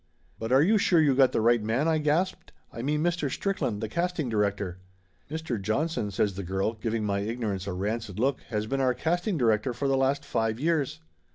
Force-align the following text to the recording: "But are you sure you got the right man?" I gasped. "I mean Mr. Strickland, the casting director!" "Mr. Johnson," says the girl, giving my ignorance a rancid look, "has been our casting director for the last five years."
"But 0.39 0.51
are 0.51 0.63
you 0.63 0.79
sure 0.79 0.99
you 0.99 1.13
got 1.13 1.31
the 1.31 1.41
right 1.41 1.61
man?" 1.61 1.87
I 1.87 1.99
gasped. 1.99 2.53
"I 2.73 2.81
mean 2.81 3.03
Mr. 3.03 3.29
Strickland, 3.29 3.81
the 3.81 3.87
casting 3.87 4.29
director!" 4.29 4.79
"Mr. 5.29 5.61
Johnson," 5.61 6.09
says 6.09 6.33
the 6.33 6.41
girl, 6.41 6.73
giving 6.73 7.03
my 7.03 7.19
ignorance 7.19 7.67
a 7.67 7.73
rancid 7.73 8.17
look, 8.17 8.41
"has 8.49 8.65
been 8.65 8.81
our 8.81 8.95
casting 8.95 9.37
director 9.37 9.73
for 9.75 9.87
the 9.87 9.95
last 9.97 10.25
five 10.25 10.59
years." 10.59 11.01